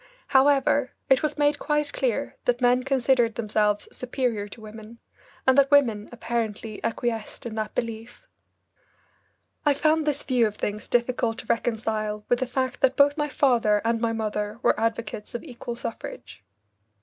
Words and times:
However, 0.29 0.93
it 1.11 1.21
was 1.21 1.37
made 1.37 1.59
quite 1.59 1.93
clear 1.93 2.35
that 2.45 2.59
men 2.59 2.81
considered 2.81 3.35
themselves 3.35 3.87
superior 3.95 4.47
to 4.47 4.59
women, 4.59 4.97
and 5.45 5.55
that 5.59 5.69
women 5.69 6.09
apparently 6.11 6.83
acquiesced 6.83 7.45
in 7.45 7.53
that 7.53 7.75
belief. 7.75 8.25
I 9.63 9.75
found 9.75 10.07
this 10.07 10.23
view 10.23 10.47
of 10.47 10.55
things 10.55 10.87
difficult 10.87 11.37
to 11.37 11.45
reconcile 11.45 12.25
with 12.29 12.39
the 12.39 12.47
fact 12.47 12.81
that 12.81 12.97
both 12.97 13.15
my 13.15 13.29
father 13.29 13.79
and 13.85 14.01
my 14.01 14.11
mother 14.11 14.57
were 14.63 14.79
advocates 14.79 15.35
of 15.35 15.43
equal 15.43 15.75
suffrage. 15.75 16.43